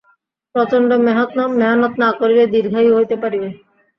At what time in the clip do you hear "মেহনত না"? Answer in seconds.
1.57-2.09